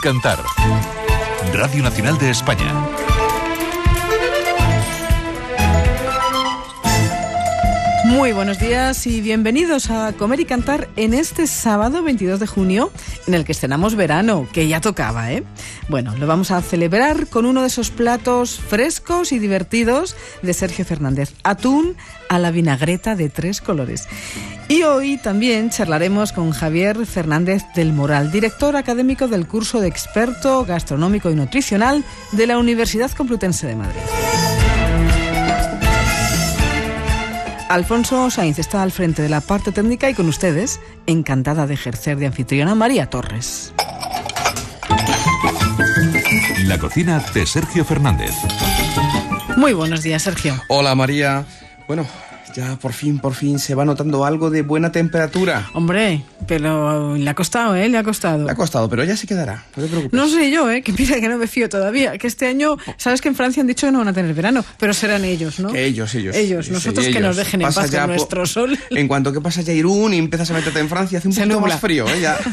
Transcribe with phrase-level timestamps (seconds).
[0.00, 0.38] Cantar.
[1.52, 2.72] Radio Nacional de España.
[8.06, 12.90] Muy buenos días y bienvenidos a Comer y Cantar en este sábado 22 de junio,
[13.26, 15.44] en el que estrenamos verano, que ya tocaba, ¿eh?
[15.90, 20.84] Bueno, lo vamos a celebrar con uno de esos platos frescos y divertidos de Sergio
[20.84, 21.96] Fernández, atún
[22.28, 24.06] a la vinagreta de tres colores.
[24.68, 30.64] Y hoy también charlaremos con Javier Fernández del Moral, director académico del curso de experto
[30.64, 34.00] gastronómico y nutricional de la Universidad Complutense de Madrid.
[37.68, 42.16] Alfonso Sainz está al frente de la parte técnica y con ustedes, encantada de ejercer
[42.16, 43.72] de anfitriona María Torres.
[46.70, 48.30] La cocina de Sergio Fernández.
[49.56, 50.54] Muy buenos días, Sergio.
[50.68, 51.44] Hola María.
[51.88, 52.06] Bueno,
[52.54, 55.68] ya por fin, por fin se va notando algo de buena temperatura.
[55.74, 57.88] Hombre, pero le ha costado, ¿eh?
[57.88, 58.44] Le ha costado.
[58.44, 60.12] Le ha costado, pero ya se quedará, no te preocupes.
[60.16, 60.82] No sé yo, ¿eh?
[60.82, 62.16] Que mira que no me fío todavía.
[62.18, 64.64] Que este año, sabes que en Francia han dicho que no van a tener verano,
[64.78, 65.72] pero serán ellos, ¿no?
[65.72, 66.36] Que ellos, ellos.
[66.36, 68.78] Ellos, nosotros que nos dejen en Pasa paz ya con nuestro sol.
[68.90, 71.40] En cuanto que pasa ya Irún y empiezas a meterte en Francia, hace un Se
[71.40, 71.74] poquito nubla.
[71.74, 72.20] más frío, ¿eh?
[72.20, 72.38] Ya.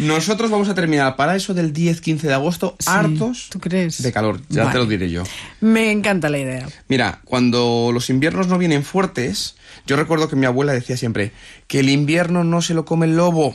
[0.00, 4.02] Nosotros vamos a terminar para eso del 10-15 de agosto Sí, hartos ¿tú crees?
[4.02, 4.72] de calor, ya Vale.
[4.72, 5.22] te lo diré yo.
[5.60, 6.66] Me encanta la idea.
[6.88, 11.32] Mira, cuando los inviernos no vienen fuertes, yo recuerdo que mi abuela decía siempre
[11.66, 13.54] que el invierno no se lo come el lobo.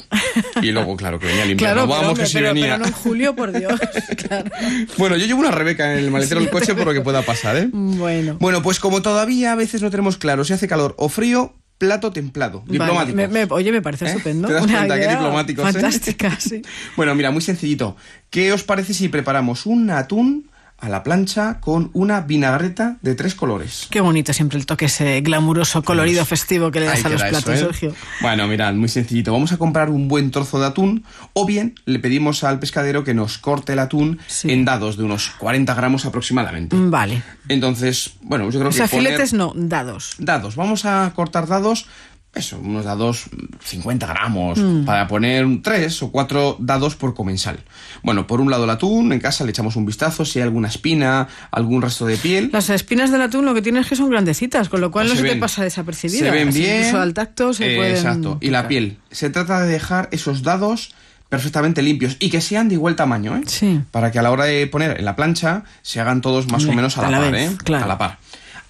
[0.61, 1.73] Y luego, claro, que venía el invierno.
[1.73, 2.65] Claro, Vamos, que sí pero, venía.
[2.65, 3.79] pero no en julio, por Dios.
[4.27, 4.49] claro.
[4.97, 7.57] Bueno, yo llevo una Rebeca en el maletero del coche por lo que pueda pasar,
[7.57, 7.69] ¿eh?
[7.71, 8.37] Bueno.
[8.39, 12.11] Bueno, pues como todavía a veces no tenemos claro si hace calor o frío, plato
[12.11, 13.15] templado, Vale, diplomático.
[13.17, 14.09] me- me- oye, me parece ¿Eh?
[14.09, 14.47] estupendo.
[14.47, 15.71] ¿Te das Una cuenta qué idea diplomáticos, eh?
[15.73, 16.61] Fantástica, sí.
[16.95, 17.97] Bueno, mira, muy sencillito.
[18.29, 23.33] ¿Qué os parece si preparamos un atún a la plancha con una vinagreta de tres
[23.33, 23.87] colores?
[23.89, 27.29] Qué bonito siempre el toque ese glamuroso, colorido, festivo que le das a los eso,
[27.29, 27.57] platos, ¿eh?
[27.57, 27.95] Sergio.
[28.21, 29.31] Bueno, mirad, muy sencillito.
[29.31, 31.03] Vamos a comprar un buen trozo de atún
[31.33, 34.51] o bien le pedimos al pescadero que nos corte el atún Sí.
[34.51, 36.75] en dados de unos 40 gramos aproximadamente.
[36.75, 37.23] Mm, Vale.
[37.47, 40.15] Entonces, bueno, yo creo O que poner- filetes no, dados.
[40.17, 41.87] Dados, vamos a cortar dados,
[42.35, 43.25] eso, unos dados
[43.63, 47.59] 50 gramos, para poner tres o cuatro dados por comensal.
[48.03, 50.67] Bueno, por un lado el atún, en casa le echamos un vistazo, si hay alguna
[50.67, 52.49] espina, algún resto de piel.
[52.51, 55.15] Las espinas del atún lo que tienes es que son grandecitas, con lo cual no
[55.15, 56.25] Se se, te pasa desapercibida.
[56.25, 56.77] Se ven Así, bien.
[56.77, 58.37] Incluso al tacto se Eh, pueden Exacto.
[58.41, 58.97] Y la piel.
[59.11, 60.93] Se trata de dejar esos dados
[61.29, 63.41] perfectamente limpios y que sean de igual tamaño, ¿eh?
[63.47, 63.81] Sí.
[63.91, 66.71] Para que a la hora de poner en la plancha se hagan todos más o
[66.73, 67.57] menos a la, a la par, vez, ¿eh?
[67.63, 67.85] claro.
[67.85, 68.19] A la par.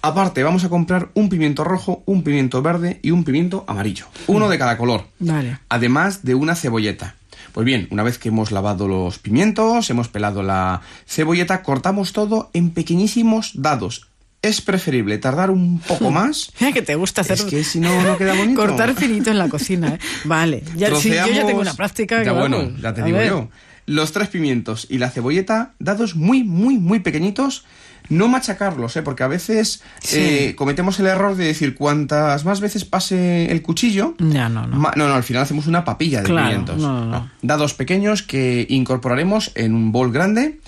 [0.02, 4.06] Aparte, vamos a comprar un pimiento rojo, un pimiento verde y un pimiento amarillo.
[4.26, 5.06] Uno de cada color.
[5.18, 5.58] Vale.
[5.68, 7.16] Además de una cebolleta.
[7.52, 12.50] Pues bien, una vez que hemos lavado los pimientos, hemos pelado la cebolleta, cortamos todo
[12.52, 14.08] en pequeñísimos dados.
[14.42, 16.52] Es preferible tardar un poco más.
[16.58, 17.38] Que te gusta hacer.
[17.38, 18.60] Es que si no, no queda bonito.
[18.60, 19.98] Cortar finito en la cocina, ¿eh?
[20.24, 20.62] Vale.
[20.76, 22.22] Ya, sí, yo ya tengo una práctica.
[22.22, 23.28] Ya bueno, vamos, ya te digo ver.
[23.28, 23.48] yo.
[23.86, 27.64] Los tres pimientos y la cebolleta dados muy, muy, muy pequeñitos.
[28.08, 29.02] No machacarlos, ¿eh?
[29.02, 30.16] porque a veces Sí.
[30.18, 34.76] eh, cometemos el error de decir cuantas más veces pase el cuchillo, Ya, no, no.
[34.78, 36.78] no, no, al final hacemos una papilla de Claro, pimientos.
[36.78, 37.30] no, no, no.
[37.42, 40.60] Dados pequeños que incorporaremos en un bol grande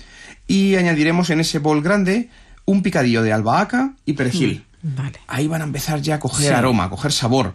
[0.47, 2.29] y añadiremos en ese bol grande
[2.65, 4.65] un picadillo de albahaca y perejil.
[4.81, 5.19] Vale.
[5.27, 6.53] Ahí van a empezar ya a coger Sí.
[6.53, 7.53] aroma, a coger sabor.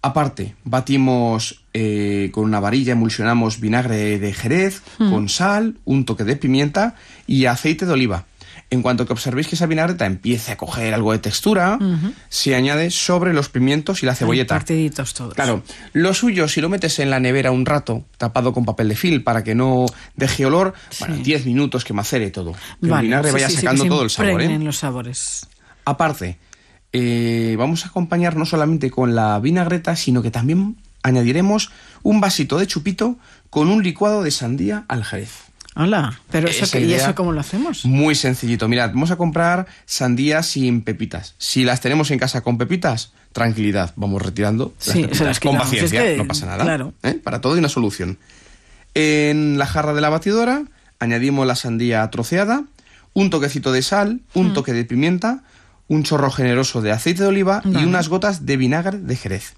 [0.00, 5.10] Aparte, batimos eh, con una varilla, emulsionamos vinagre de jerez, Hmm.
[5.10, 6.94] con sal, un toque de pimienta
[7.26, 8.24] y aceite de oliva.
[8.70, 11.78] En cuanto que observéis que esa vinagreta empiece a coger algo de textura,
[12.28, 14.56] se añade sobre los pimientos y la cebolleta.
[14.56, 15.34] Partiditos todos.
[15.34, 15.62] Claro,
[15.94, 19.24] lo suyo, si lo metes en la nevera un rato, tapado con papel de film
[19.24, 19.86] para que no
[20.16, 22.52] deje olor, bueno, 10 minutos que macere todo.
[22.82, 24.58] Que Vale, el vinagre sí, vaya sí, sí, sacando que se todo el sabor, ¿eh?
[24.58, 25.48] los sabores.
[25.86, 26.38] Aparte,
[26.92, 31.70] eh, vamos a acompañar no solamente con la vinagreta, sino que también añadiremos
[32.02, 33.16] un vasito de chupito
[33.50, 35.47] con un licuado de sandía al jerez.
[35.78, 37.84] Hola, pero eso, que- ¿y eso cómo lo hacemos?
[37.84, 38.66] Muy sencillito.
[38.68, 41.34] Mirad, vamos a comprar sandías sin pepitas.
[41.38, 45.18] Si las tenemos en casa con pepitas, tranquilidad, vamos retirando las Sí, pepitas.
[45.18, 46.64] se las con paciencia, Es que, no pasa nada.
[46.64, 46.92] claro.
[47.04, 47.14] ¿eh?
[47.22, 48.18] Para todo hay una solución.
[48.94, 50.62] En la jarra de la batidora
[50.98, 52.64] añadimos la sandía troceada,
[53.14, 54.38] un toquecito de sal, Mm.
[54.40, 55.44] un toque de pimienta,
[55.86, 57.80] un chorro generoso de aceite de oliva Vale.
[57.80, 59.54] y unas gotas de vinagre de jerez.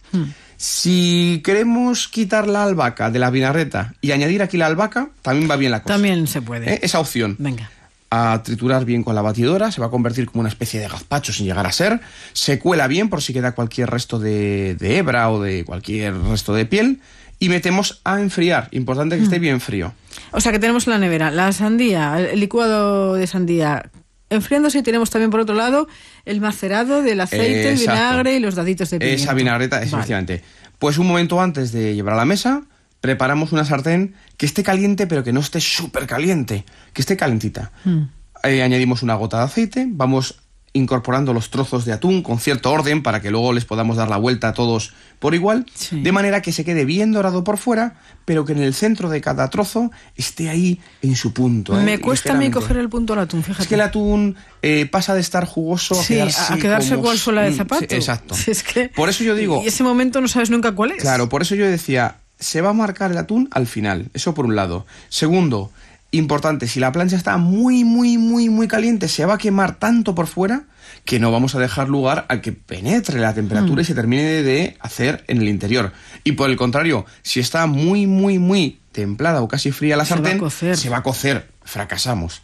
[0.63, 5.57] Si queremos quitar la albahaca de la vinagreta y añadir aquí la albahaca, también va
[5.57, 5.95] bien la cosa.
[5.95, 6.75] También se puede.
[6.75, 6.81] ¿Eh?
[6.83, 7.71] Esa opción Venga.
[8.11, 11.33] a triturar bien con la batidora, se va a convertir como una especie de gazpacho
[11.33, 12.01] sin llegar a ser,
[12.35, 16.53] se cuela bien por si queda cualquier resto de, de hebra o de cualquier resto
[16.53, 17.01] de piel
[17.39, 19.43] y metemos a enfriar, importante que esté Mm.
[19.43, 19.95] bien frío.
[20.31, 23.89] O sea que tenemos en la nevera la sandía, el licuado de sandía
[24.31, 25.89] enfriándose y tenemos también por otro lado
[26.25, 29.23] el macerado del aceite, el vinagre y los daditos de pimiento.
[29.23, 29.87] Esa vinagreta, Vale.
[29.89, 30.43] efectivamente.
[30.79, 32.63] Pues un momento antes de llevar a la mesa,
[33.01, 37.73] preparamos una sartén que esté caliente, pero que no esté súper caliente, que esté calentita.
[37.85, 38.03] Mm.
[38.45, 40.41] Eh, añadimos una gota de aceite, vamos
[40.73, 44.17] incorporando los trozos de atún con cierto orden para que luego les podamos dar la
[44.19, 46.01] vuelta a todos por igual, Sí.
[46.01, 47.95] de manera que se quede bien dorado por fuera,
[48.25, 51.79] pero que en el centro de cada trozo esté ahí en su punto.
[51.79, 51.83] ¿eh?
[51.83, 53.63] Me cuesta a mí coger el punto al atún, fíjate.
[53.65, 57.03] Es que el atún eh, pasa de estar jugoso a Sí, quedar a quedarse como-
[57.03, 57.85] cual suela de Mm, sí, zapato.
[57.95, 58.35] exacto.
[58.47, 61.03] Es que- Por eso yo digo, Y ese momento no sabes nunca cuál es.
[61.03, 64.47] Claro, por eso yo decía, se va a marcar el atún al final, eso por
[64.47, 64.87] un lado.
[65.11, 65.71] Segundo,
[66.13, 70.15] importante, si la plancha está muy, muy, muy, muy caliente, se va a quemar tanto
[70.15, 70.65] por fuera
[71.05, 73.35] que no vamos a dejar lugar a que penetre la Mm.
[73.37, 75.93] temperatura y se termine de hacer en el interior.
[76.25, 80.15] Y por el contrario, si está muy, muy, muy templada o casi fría la Se
[80.15, 80.41] sartén,
[80.77, 82.43] se va a cocer, fracasamos.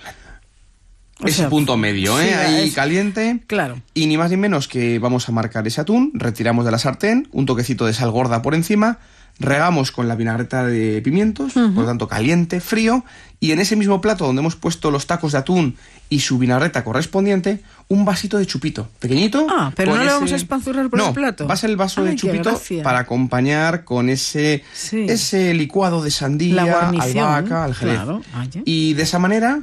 [1.19, 2.29] O Ese sea, punto medio, ¿eh?
[2.29, 3.41] sí, Ahí es- caliente.
[3.47, 3.81] Claro.
[3.95, 7.27] Y ni más ni menos que vamos a marcar ese atún, retiramos de la sartén,
[7.33, 8.99] un toquecito de sal gorda por encima,
[9.39, 13.05] regamos con la vinagreta de pimientos, por lo tanto caliente, frío,
[13.39, 15.77] y en ese mismo plato donde hemos puesto los tacos de atún
[16.09, 19.47] y su vinagreta correspondiente, un vasito de chupito, pequeñito.
[19.51, 21.47] Ah, pero no le vamos a espanzurrar por No, el plato.
[21.47, 22.83] va a ser el vaso Ay, de chupito gracia.
[22.83, 25.05] para acompañar con ese, Sí.
[25.09, 27.95] ese licuado de sandía, albahaca, al jerez.
[27.97, 28.23] claro.
[28.65, 29.61] Y de esa manera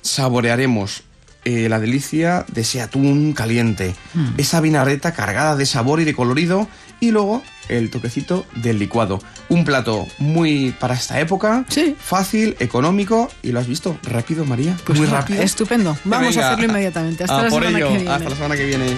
[0.00, 1.04] saborearemos
[1.44, 4.34] eh, la delicia de ese atún caliente, Hmm.
[4.38, 6.68] esa vinagreta cargada de sabor y de colorido,
[7.00, 7.42] y luego
[7.78, 9.20] el toquecito del licuado.
[9.48, 11.94] Un plato muy para esta época, Sí.
[11.98, 15.42] fácil, económico, y lo has visto, rápido, María, Pues muy rápido.
[15.42, 15.96] Estupendo.
[16.04, 17.24] Vamos Venga, a hacerlo inmediatamente.
[17.24, 18.10] Hasta la por semana ello, que viene.
[18.10, 18.96] Hasta la semana que viene.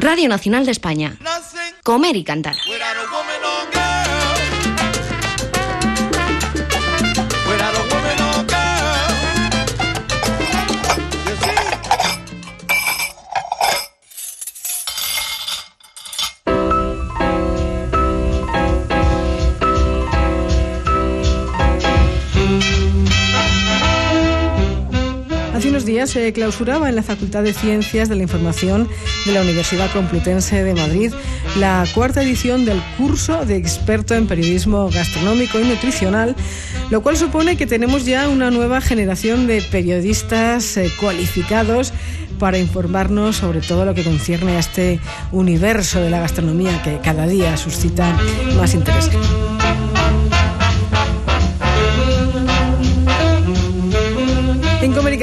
[0.00, 1.16] Radio Nacional de España.
[1.82, 2.54] Comer y cantar.
[25.96, 28.86] Días se clausuraba en la Facultad de Ciencias de la Información
[29.24, 31.10] de la Universidad Complutense de Madrid
[31.58, 36.36] la cuarta edición del curso de experto en periodismo gastronómico y nutricional,
[36.90, 41.94] lo cual supone que tenemos ya una nueva generación de periodistas eh, cualificados
[42.38, 45.00] para informarnos sobre todo lo que concierne a este
[45.32, 48.14] universo de la gastronomía que cada día suscita
[48.54, 49.08] más interés.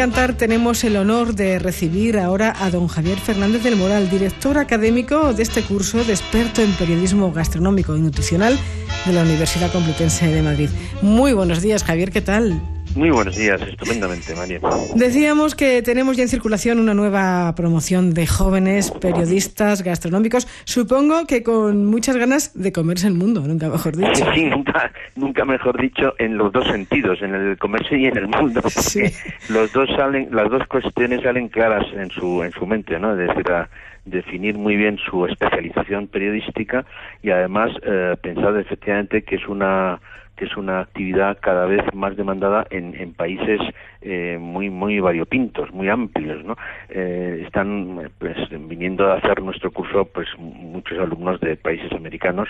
[0.03, 3.77] En Comer y Cantar tenemos el honor de recibir ahora a don Javier Fernández del
[3.77, 8.59] Moral, director académico de este curso de experto en periodismo gastronómico y nutricional
[9.05, 10.69] de la Universidad Complutense de Madrid.
[11.01, 12.61] Muy buenos días, Javier, ¿qué tal?
[12.95, 14.59] Muy buenos días, estupendamente, María.
[14.95, 21.41] Decíamos que tenemos ya en circulación una nueva promoción de jóvenes periodistas gastronómicos, supongo que
[21.41, 24.23] con muchas ganas de comerse el mundo, nunca mejor dicho.
[24.35, 28.27] Sí, nunca, nunca mejor dicho, en los dos sentidos, en el comercio y en el
[28.27, 29.01] mundo, porque Sí.
[29.49, 33.19] los dos salen, las dos cuestiones salen claras en su, en su mente, ¿no?
[33.19, 33.69] Es decir, a
[34.05, 36.85] definir muy bien su especialización periodística
[37.23, 39.99] y además eh, pensar efectivamente que es una
[40.43, 43.61] que es una actividad cada vez más demandada en, en países
[44.01, 46.57] eh, muy muy variopintos, muy amplios, ¿no?
[46.89, 48.35] Eh, están pues
[48.67, 52.49] viniendo a hacer nuestro curso pues muchos alumnos de países americanos,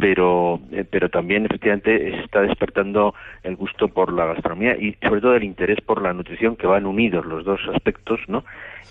[0.00, 5.20] pero eh, pero también efectivamente se está despertando el gusto por la gastronomía y sobre
[5.20, 8.44] todo el interés por la nutrición que van unidos los dos aspectos, ¿no?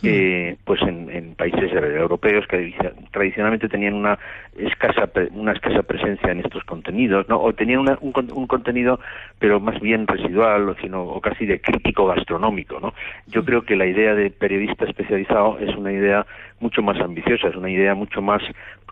[0.03, 2.73] Eh, pues en, en países europeos que
[3.11, 4.19] tradicionalmente tenían una
[4.57, 7.39] escasa una escasa presencia en estos contenidos, ¿no?
[7.41, 8.99] O tenían una- un, un contenido
[9.39, 12.93] pero más bien residual, o sino o casi de crítico gastronómico, ¿no?
[13.27, 16.25] Yo creo que la idea de periodista especializado es una idea
[16.59, 18.41] mucho más ambiciosa, es una idea mucho más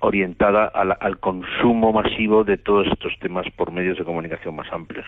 [0.02, 5.06] orientada al, al consumo masivo de todos estos temas por medios de comunicación más amplios.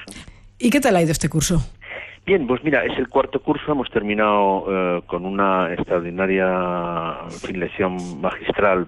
[0.60, 1.62] ¿Y qué tal ha ido este curso?
[2.26, 7.20] Bien, pues mira, es el cuarto curso, hemos terminado eh, con una extraordinaria
[7.54, 8.88] lección magistral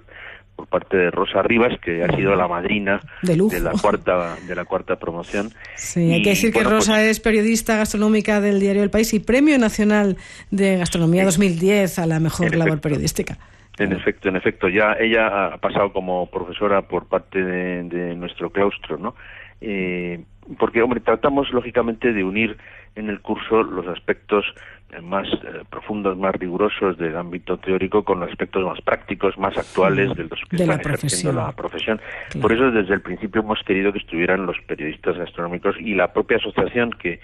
[0.56, 4.66] por parte de Rosa Rivas, que ha sido la madrina De la cuarta de la
[4.66, 5.52] cuarta promoción.
[5.76, 9.20] Sí, hay que decir que Rosa pues, es periodista gastronómica del diario El País y
[9.20, 10.18] Premio Nacional
[10.50, 12.82] de Gastronomía 2010 a la mejor labor efecto.
[12.82, 13.38] periodística.
[13.78, 18.50] En efecto, en efecto, ya ella ha pasado como profesora por parte de, de nuestro
[18.50, 19.14] claustro, ¿no?
[19.62, 20.24] Eh,
[20.58, 22.58] porque, hombre, tratamos lógicamente de unir
[22.98, 24.46] en el curso los aspectos
[24.92, 29.58] eh, más eh, profundos, más rigurosos del ámbito teórico con los aspectos más prácticos, más
[29.58, 31.08] actuales de los que De la están profesión.
[31.08, 32.02] ejerciendo la profesión.
[32.30, 32.42] Claro.
[32.42, 36.38] Por eso, desde el principio hemos querido que estuvieran los periodistas gastronómicos y la propia
[36.38, 37.20] asociación que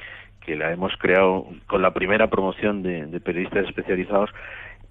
[0.46, 4.30] que la hemos creado con la primera promoción de, periodistas especializados,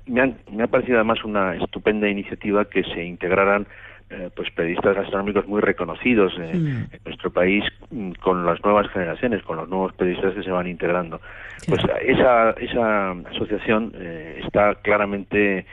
[0.07, 3.67] me, me ha parecido además una estupenda iniciativa que se integraran
[4.12, 9.42] eh, pues periodistas gastronómicos muy reconocidos eh, en nuestro país mm, con las nuevas generaciones,
[9.42, 11.19] con los nuevos periodistas que se van integrando.
[11.66, 15.64] Pues esa, esa asociación eh, está claramente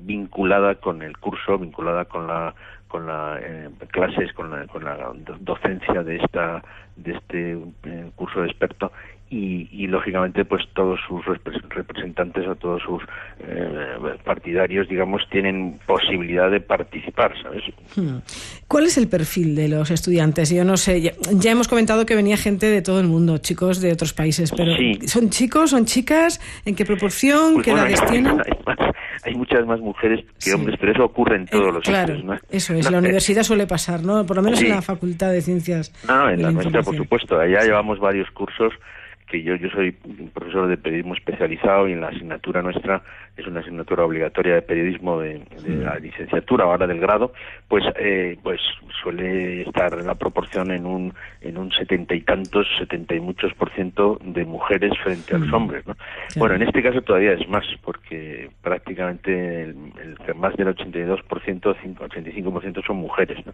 [0.00, 2.54] vinculada con el curso, vinculada con la
[2.88, 3.40] con la
[3.90, 6.62] clases, con la, con la docencia de esta
[6.96, 7.58] de este
[8.14, 8.92] curso de experto
[9.28, 11.24] y, lógicamente pues todos sus
[11.70, 13.02] representantes o todos sus
[13.40, 17.62] eh, partidarios digamos tienen posibilidad de participar sabes
[17.96, 18.18] hmm.
[18.68, 22.36] cuál es el perfil de los estudiantes yo no sé ya, hemos comentado que venía
[22.36, 24.72] gente de todo el mundo chicos de otros países pero
[25.06, 28.40] son chicos son chicas en qué proporción pues qué edades tienen
[29.24, 32.14] hay, muchas más mujeres que hombres pero eso ocurre en todos los claro
[32.50, 35.92] eso es la universidad suele pasar no por lo menos en la facultad de ciencias
[36.06, 38.72] no en la nuestra por supuesto allá llevamos varios cursos
[39.26, 39.92] que yo, yo soy
[40.32, 43.02] profesor de periodismo especializado y en la asignatura nuestra
[43.36, 47.32] es una asignatura obligatoria de periodismo de, la licenciatura ahora del grado,
[47.68, 48.60] pues eh, pues
[49.02, 53.70] suele estar la proporción en un en un setenta y tantos, setenta y muchos por
[53.72, 55.96] ciento de mujeres frente a los hombres, ¿no?
[56.36, 59.76] Bueno, en este caso todavía es más porque prácticamente el,
[60.36, 63.52] más del 82 por ciento, 85 por ciento son mujeres, ¿no?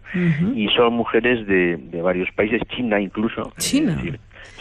[0.55, 3.51] Y son mujeres de, de varios países, China incluso.
[3.57, 4.01] China.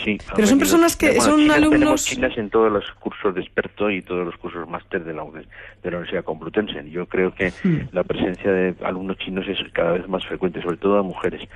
[0.02, 1.70] Sí, pero son personas que son alumnos.
[1.70, 5.22] Tenemos chinas en todos los cursos de experto y todos los cursos máster de la,
[5.24, 6.90] de la Universidad Complutense.
[6.90, 7.88] Yo creo que hmm.
[7.92, 11.48] la presencia de alumnos chinos es cada vez más frecuente, sobre todo a mujeres.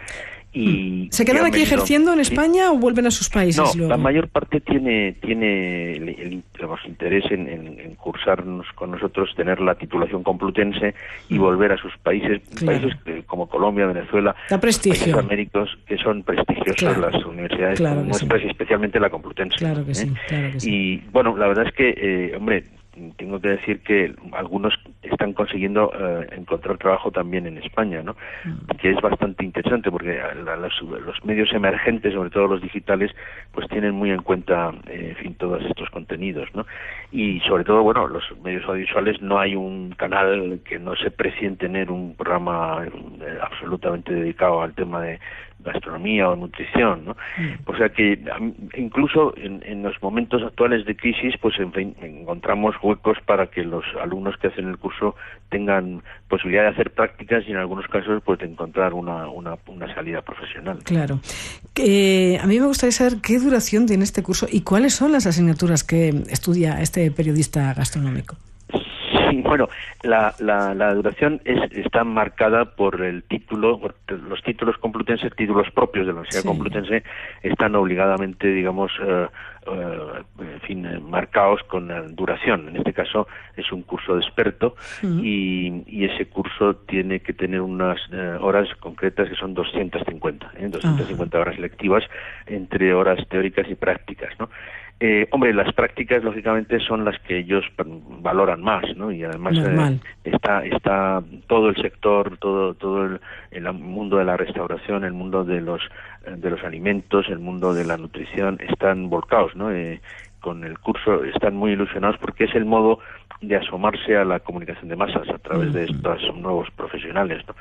[0.53, 3.77] Y, ¿Se quedan aquí ejerciendo en España o vuelven a sus países?
[3.77, 6.43] No, la mayor parte tiene tiene el,
[6.87, 10.95] interés en, cursarnos con nosotros, tener la titulación complutense
[11.29, 11.39] y mm.
[11.39, 12.95] volver a sus países, países
[13.37, 19.57] como Colombia, Venezuela, países américos que son prestigiosos las universidades nuestras y especialmente la complutense.
[19.59, 20.53] Claro que sí, ¿eh?
[20.63, 22.65] Y bueno, la verdad es que, eh, hombre,
[23.19, 24.73] tengo que decir que algunos
[25.17, 28.17] están consiguiendo eh, encontrar trabajo también en España, ¿no?
[28.45, 28.77] Mm.
[28.79, 30.21] Que es bastante interesante porque
[30.61, 33.11] los, medios emergentes, sobre todo los digitales,
[33.53, 36.67] pues tienen muy en cuenta, eh, en fin, todos estos contenidos, ¿no?
[37.11, 41.49] Y sobre todo, bueno, los medios audiovisuales no hay un canal que no se precie
[41.49, 45.19] en tener un programa eh, absolutamente dedicado al tema de
[45.67, 47.17] gastronomía o nutrición, ¿no?
[47.37, 47.71] Mm.
[47.71, 48.19] O sea que
[48.77, 53.85] incluso en, los momentos actuales de crisis, pues en fin, encontramos huecos para que los
[54.01, 55.15] alumnos que hacen el curso
[55.51, 59.95] tengan posibilidad de hacer prácticas y en algunos casos pues de encontrar una, una, una
[59.95, 60.79] salida profesional.
[60.85, 61.21] Claro.
[61.77, 65.27] Eh, a mí me gustaría saber qué duración tiene este curso y cuáles son las
[65.27, 68.37] asignaturas que estudia este periodista gastronómico.
[69.47, 69.69] Bueno,
[70.03, 76.13] la, la, duración es, está marcada por el título, los títulos complutenses, títulos propios de
[76.13, 77.05] la Universidad Complutense,
[77.43, 79.27] están obligadamente, digamos, eh,
[79.69, 82.69] eh, en fin, eh, marcados con la duración.
[82.69, 87.61] En este caso es un curso de experto y, y, ese curso tiene que tener
[87.61, 87.99] unas
[88.41, 92.05] horas concretas que son 250, 250 horas lectivas
[92.47, 94.49] entre horas teóricas y prácticas, ¿no?
[94.99, 99.13] Eh, hombre, las prácticas lógicamente son las que ellos valoran más, ¿no?
[99.13, 104.39] Y además eh, está está todo el sector, todo todo el, el, mundo de la
[104.39, 105.83] restauración, el mundo de los
[106.35, 109.71] de los alimentos, el mundo de la nutrición están volcados, ¿no?
[109.71, 110.01] Eh,
[110.41, 113.01] con el curso están muy ilusionados porque es el modo
[113.43, 117.55] de asomarse a la comunicación de masas a través de estos nuevos profesionales, ¿no?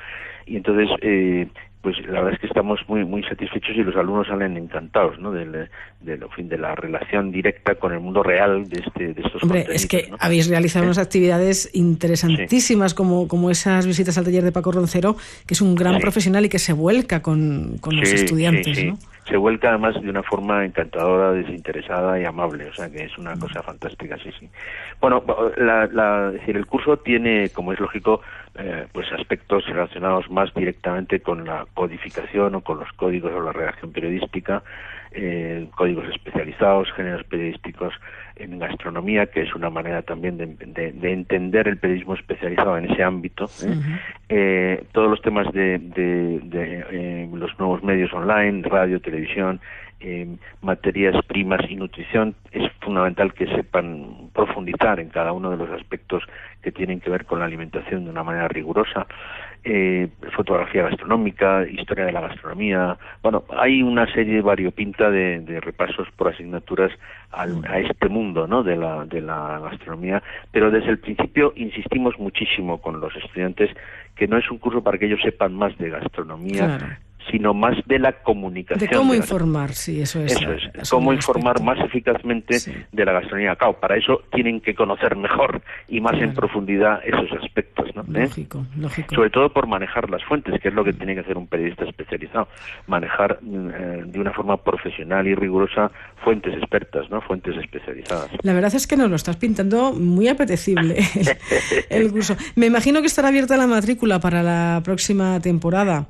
[0.46, 1.48] Y entonces eh,
[1.86, 5.30] pues la verdad es que estamos muy muy satisfechos y los alumnos salen encantados ¿no?
[5.30, 5.68] de,
[6.34, 9.86] fin, de la relación directa con el mundo real de, este, de estos Hombre, es
[9.86, 15.14] que habéis realizado unas actividades interesantísimas como, como esas visitas al taller de Paco Roncero,
[15.46, 18.84] que es un gran profesional y que se vuelca con, con los estudiantes.
[18.84, 18.98] ¿no?
[19.28, 23.36] Se vuelca además de una forma encantadora, desinteresada y amable, o sea que es una
[23.38, 24.48] cosa fantástica, sí, sí.
[25.00, 25.22] Bueno,
[25.56, 28.22] la, la, decir, el curso tiene, como es lógico,
[28.58, 33.52] eh, pues aspectos relacionados más directamente con la codificación o con los códigos o la
[33.52, 34.62] redacción periodística,
[35.12, 37.92] eh, códigos especializados, géneros periodísticos
[38.36, 43.46] en gastronomía, que es una manera también de, entender el periodismo especializado en ese ámbito.
[44.28, 44.84] ¿eh?
[44.92, 49.60] todos los temas de, de los nuevos medios online, radio, televisión,
[50.60, 56.22] materias primas y nutrición, es fundamental que sepan profundizar en cada uno de los aspectos
[56.62, 59.06] que tienen que ver con la alimentación de una manera rigurosa,
[59.64, 62.96] eh, fotografía gastronómica, historia de la gastronomía.
[63.22, 66.92] Bueno, hay una serie variopinta de, repasos por asignaturas
[67.32, 68.62] a este mundo ¿no?
[68.62, 70.22] de, la, de la gastronomía,
[70.52, 73.70] pero desde el principio insistimos muchísimo con los estudiantes
[74.14, 76.98] que no es un curso para que ellos sepan más de gastronomía,
[77.30, 78.90] sino más de la comunicación.
[78.90, 80.32] De cómo informar, sí, eso es.
[80.32, 82.58] Eso es, cómo informar más eficazmente
[82.92, 83.56] de la gastronomía.
[83.56, 88.02] Claro, para eso tienen que conocer mejor y más en profundidad esos aspectos, ¿no?
[88.02, 88.24] ¿Eh?
[88.24, 89.14] Lógico, lógico.
[89.14, 91.84] Sobre todo por manejar las fuentes, que es lo que tiene que hacer un periodista
[91.84, 92.48] especializado.
[92.86, 95.90] Manejar eh, de una forma profesional y rigurosa
[96.22, 97.20] fuentes expertas, ¿no?
[97.20, 98.30] Fuentes especializadas.
[98.42, 100.98] La verdad es que nos lo estás pintando muy apetecible
[101.90, 102.36] el curso.
[102.56, 106.06] Me imagino que estará abierta la matrícula para la próxima temporada.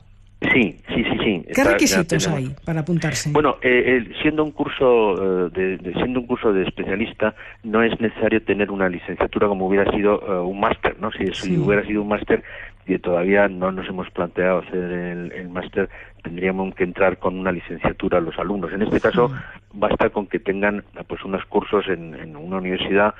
[0.53, 1.47] Sí, sí, sí, sí.
[1.55, 3.31] ¿Qué requisitos hay para apuntarse?
[3.31, 8.43] Bueno, eh, siendo un curso eh, de, siendo un curso de especialista, no es necesario
[8.43, 11.11] tener una licenciatura como hubiera sido eh, un máster, ¿no?
[11.13, 12.43] Si, hubiera sido un máster
[12.87, 15.89] y todavía no nos hemos planteado hacer el, máster,
[16.23, 18.73] tendríamos que entrar con una licenciatura a los alumnos.
[18.73, 19.33] En este caso,
[19.73, 23.15] basta con que tengan pues unos cursos en, en una universidad,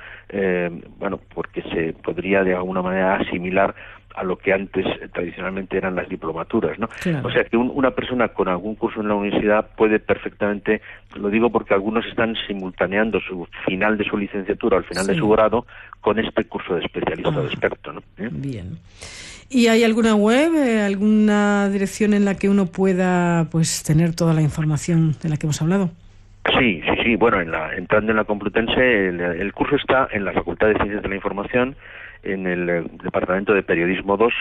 [0.99, 3.75] bueno, porque se podría de alguna manera asimilar
[4.17, 6.89] a lo que antes eh, tradicionalmente eran las diplomaturas, ¿no?
[7.23, 10.81] O sea que una persona con algún curso en la universidad puede perfectamente,
[11.15, 15.15] lo digo porque algunos están simultaneando su final de su licenciatura o el final de
[15.15, 15.67] su grado
[16.01, 18.01] con este curso de especialista o de experto, ¿no?
[18.17, 18.29] ¿Eh?
[18.31, 18.79] Bien.
[19.49, 24.33] ¿Y hay alguna web, eh, alguna dirección en la que uno pueda pues tener toda
[24.33, 25.91] la información de la que hemos hablado?
[26.57, 27.15] Sí, sí, sí.
[27.15, 31.03] Bueno, en la, entrando en la Complutense, el curso está en la Facultad de Ciencias
[31.03, 31.75] de la Información
[32.33, 34.33] en el eh, Departamento de Periodismo 2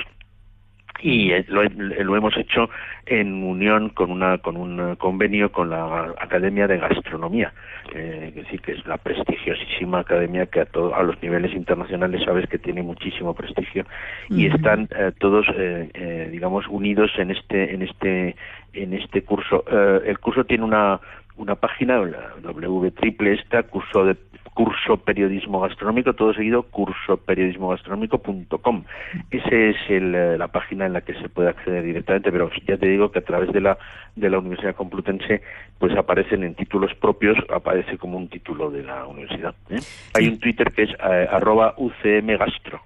[1.00, 2.70] y eh, lo, lo, hemos hecho
[3.04, 7.52] en unión con una con un convenio con la Academia de Gastronomía
[7.94, 12.22] eh, que sí que es la prestigiosísima academia que a todo, a los niveles internacionales
[12.24, 13.84] sabes que tiene muchísimo prestigio
[14.28, 18.36] y están eh, todos eh, digamos unidos en este en este
[18.72, 19.64] en este curso.
[20.04, 21.00] El curso tiene una
[21.36, 21.98] una página
[22.42, 24.16] w triple esta curso de
[24.56, 28.84] curso periodismo gastronómico, todo seguido cursoperiodismogastronómico.com.
[29.30, 32.88] Esa es eh, la página en la que se puede acceder directamente, pero ya te
[32.88, 33.76] digo que a través de la
[34.16, 35.42] de la Universidad Complutense
[35.78, 39.54] pues aparecen en títulos propios, aparece como un título de la universidad.
[39.68, 39.78] ¿eh?
[40.14, 42.80] Hay un Twitter que es eh, arroba ucmgastro.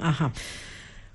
[0.00, 0.30] Ajá.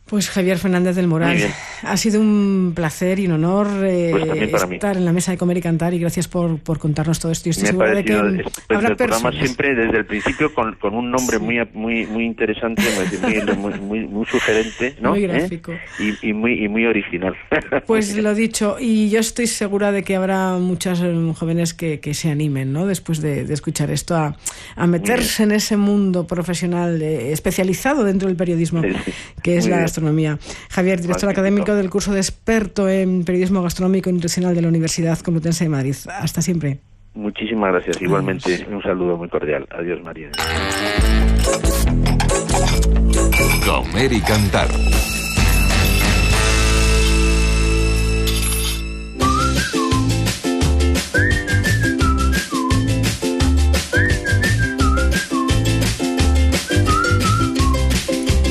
[0.10, 1.38] Pues Javier Fernández del Moral,
[1.84, 5.58] ha sido un placer y un honor eh, pues estar en la mesa de comer
[5.58, 7.50] y cantar y gracias por, por contarnos todo esto.
[7.50, 11.38] estoy seguro de que habrá el programa siempre desde el principio con, con un nombre
[11.38, 12.82] muy muy muy interesante,
[13.56, 15.12] muy, muy, muy, sugerente, ¿no?
[15.12, 15.74] Muy gráfico.
[15.74, 16.16] ¿Eh?
[16.24, 17.36] Y, y, muy y muy original.
[17.86, 22.14] Pues lo dicho y yo estoy segura de que habrá muchas eh, jóvenes que, que
[22.14, 22.86] se animen, ¿no?
[22.88, 24.36] Después de, de escuchar esto a,
[24.76, 28.82] a meterse en ese mundo profesional especializado dentro del periodismo,
[29.44, 29.88] que es la
[30.70, 35.20] Javier, director académico del curso de experto en periodismo gastronómico y nutricional de la Universidad
[35.20, 35.96] Complutense de Madrid.
[36.08, 36.80] Hasta siempre.
[37.14, 38.02] Muchísimas gracias.
[38.02, 39.68] Igualmente, un saludo muy cordial.
[39.72, 40.30] Adiós, María.
[43.66, 44.68] Comer y cantar.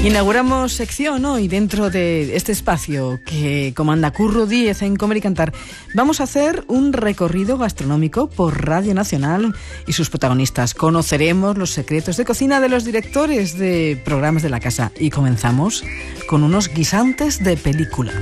[0.08, 5.52] Inauguramos sección hoy dentro de este espacio que comanda Curro Díez en Comer y Cantar.
[5.92, 9.54] Vamos a hacer un recorrido gastronómico por Radio Nacional
[9.86, 10.72] y sus protagonistas.
[10.72, 15.84] Conoceremos los secretos de cocina de los directores de programas de la casa y comenzamos
[16.26, 18.14] con unos guisantes de película.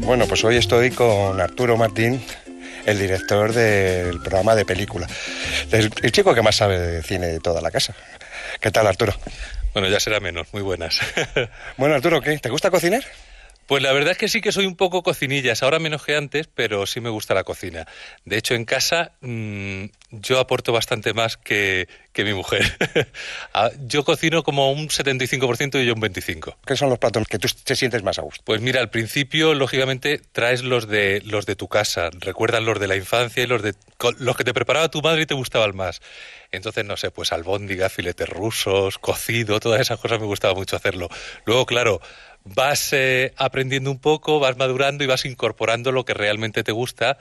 [0.00, 2.20] Bueno, pues hoy estoy con Arturo Martín,
[2.86, 5.06] el director del programa de película.
[5.70, 7.94] El, chico que más sabe de cine de toda la casa.
[8.60, 9.14] ¿Qué tal, Arturo?
[9.72, 11.00] Bueno, ya será menos, muy buenas.
[11.76, 12.38] bueno, Arturo, ¿qué?
[12.38, 13.04] ¿Te gusta cocinar?
[13.66, 16.48] Pues la verdad es que sí que soy un poco cocinillas, ahora menos que antes,
[16.54, 17.86] pero sí me gusta la cocina.
[18.24, 22.64] De hecho, en casa mm, yo aporto bastante más que, que mi mujer.
[23.56, 26.56] Ah, yo cocino como un 75% y yo un 25%.
[26.66, 28.42] ¿Qué son los platos que tú te sientes más a gusto?
[28.44, 32.88] Pues mira, al principio, lógicamente, traes los de, los de tu casa, recuerdan los de
[32.88, 33.74] la infancia y los, de,
[34.18, 36.00] los que te preparaba tu madre y te gustaban más.
[36.50, 41.08] Entonces, no sé, pues albóndiga, filetes rusos, cocido, todas esas cosas me gustaba mucho hacerlo.
[41.44, 42.00] Luego, claro,
[42.44, 47.18] vas eh, aprendiendo un poco, vas madurando y vas incorporando lo que realmente te gusta.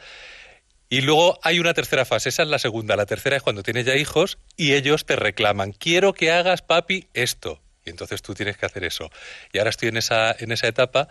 [0.90, 2.96] Y luego hay una tercera fase, esa es la segunda.
[2.96, 7.08] La tercera es cuando tienes ya hijos y ellos te reclaman, quiero que hagas, papi,
[7.14, 7.60] esto.
[7.86, 9.10] Y entonces tú tienes que hacer eso.
[9.52, 11.08] Y ahora estoy en esa, en esa etapa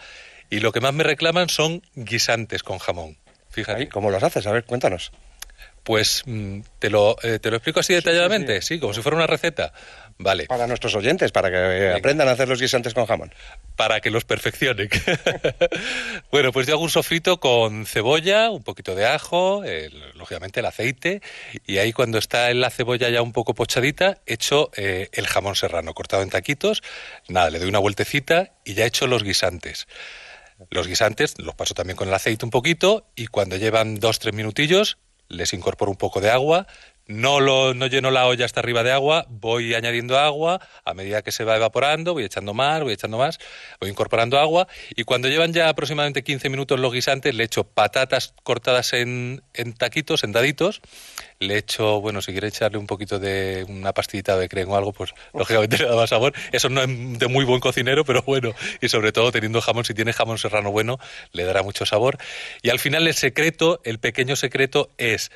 [0.50, 3.18] y lo que más me reclaman son guisantes con jamón.
[3.50, 3.88] Fíjate.
[3.88, 4.46] ¿Cómo los haces?
[4.46, 5.12] A ver, cuéntanos.
[5.82, 9.26] Pues mm, te, lo, eh, te lo explico así detalladamente, sí, como si fuera una
[9.26, 9.72] receta.
[10.18, 10.46] Vale.
[10.46, 13.34] Para nuestros oyentes, para que eh, aprendan a hacer los guisantes con jamón.
[13.76, 14.88] Para que los perfeccionen.
[16.30, 19.62] bueno, pues yo hago un sofrito con cebolla, un poquito de ajo,
[20.14, 21.22] lógicamente el aceite,
[21.66, 25.94] y ahí cuando está la cebolla ya un poco pochadita, echo eh, el jamón serrano
[25.94, 26.82] cortado en taquitos,
[27.28, 29.86] nada, le doy una vueltecita y ya echo los guisantes.
[30.70, 34.34] Los guisantes los paso también con el aceite un poquito y cuando llevan dos, tres
[34.34, 34.98] minutillos
[35.32, 36.66] les incorporo un poco de agua,
[37.06, 41.22] no, lo, no lleno la olla hasta arriba de agua, voy añadiendo agua, a medida
[41.22, 43.38] que se va evaporando, voy echando más, voy echando más,
[43.80, 48.34] voy incorporando agua y cuando llevan ya aproximadamente 15 minutos los guisantes le echo patatas
[48.42, 50.80] cortadas en, en taquitos, en daditos,
[51.42, 54.92] le echo, bueno, si quiere echarle un poquito de una pastillita de crema o algo,
[54.92, 56.32] pues lógicamente le da más sabor.
[56.52, 59.94] Eso no es de muy buen cocinero, pero bueno, y sobre todo teniendo jamón, si
[59.94, 60.98] tiene jamón serrano bueno,
[61.32, 62.18] le dará mucho sabor.
[62.62, 65.30] Y al final el secreto, el pequeño secreto es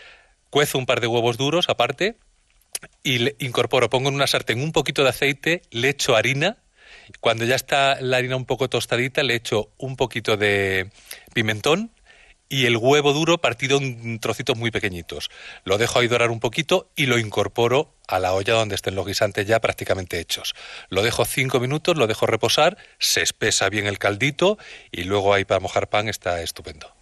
[0.51, 2.17] cuezo un par de huevos duros aparte
[3.03, 6.59] y le incorporo, pongo en una sartén un poquito de aceite, le echo harina.
[7.21, 10.91] Cuando ya está la harina un poco tostadita, le echo un poquito de
[11.35, 11.93] pimentón
[12.49, 15.31] y el huevo duro partido en trocitos muy pequeñitos.
[15.65, 19.07] Lo dejo ahí dorar un poquito y lo incorporo a la olla donde estén los
[19.07, 20.55] guisantes ya prácticamente hechos.
[20.89, 24.59] Lo dejo cinco minutos, lo dejo reposar, se espesa bien el caldito
[24.93, 26.96] y luego ahí para mojar pan está estupendo.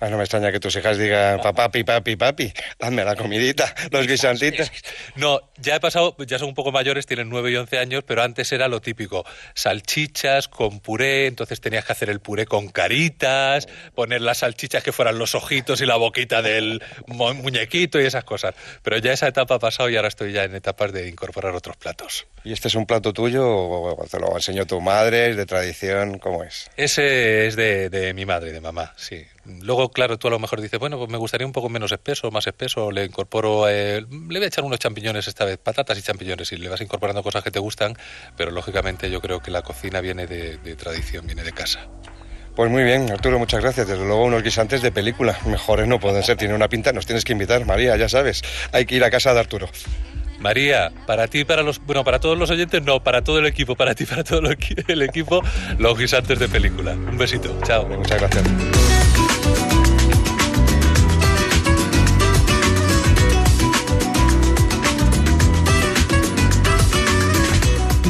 [0.00, 4.06] Ah, no me extraña que tus hijas digan, papi, papi, papi, hazme la comidita, los
[4.06, 4.70] guisantitos.
[5.16, 8.22] No, ya he pasado, ya son un poco mayores, tienen 9 y 11 años, pero
[8.22, 13.68] antes era lo típico, salchichas con puré, entonces tenías que hacer el puré con caritas,
[13.94, 18.54] poner las salchichas que fueran los ojitos y la boquita del muñequito y esas cosas.
[18.82, 21.76] Pero ya esa etapa ha pasado y ahora estoy ya en etapas de incorporar otros
[21.76, 22.26] platos.
[22.44, 26.18] ¿Y este es un plato tuyo o te lo enseñó tu madre, es de tradición,
[26.18, 26.70] cómo es?
[26.76, 29.26] Ese es de, de mi madre, de mamá, sí.
[29.62, 32.30] Luego, claro, tú a lo mejor dices, bueno, pues me gustaría un poco menos espeso,
[32.30, 36.02] más espeso, le incorporo, eh, le voy a echar unos champiñones esta vez, patatas y
[36.02, 37.96] champiñones, y le vas incorporando cosas que te gustan,
[38.36, 41.88] pero lógicamente yo creo que la cocina viene de, tradición, viene de casa.
[42.54, 43.88] Pues muy bien, Arturo, muchas gracias.
[43.88, 45.38] Desde luego unos guisantes de película.
[45.46, 48.42] Mejores no pueden ser, tiene una pinta, nos tienes que invitar, María, ya sabes.
[48.72, 49.68] Hay que ir a casa de Arturo.
[50.40, 53.76] María, para ti, para los, bueno, para todos los oyentes, no, para todo el equipo,
[53.76, 54.40] para ti, para todo
[54.88, 55.42] el equipo,
[55.78, 56.92] los guisantes de película.
[56.92, 57.86] Un besito, chao.
[57.86, 59.09] Muchas gracias.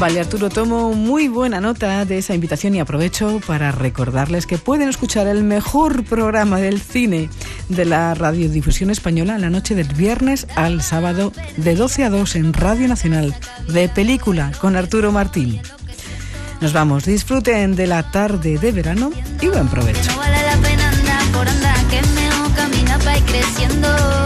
[0.01, 4.89] Vale, Arturo, tomo muy buena nota de esa invitación y aprovecho para recordarles que pueden
[4.89, 7.29] escuchar el mejor programa del cine
[7.69, 12.53] de la radiodifusión española la noche del viernes al sábado de 12 a 2 en
[12.53, 13.35] Radio Nacional
[13.67, 15.61] de película con Arturo Martín.
[16.61, 20.09] Nos vamos, disfruten de la tarde de verano y buen provecho.
[21.47, 24.20] Andar, que mejor camina para ir creciendo.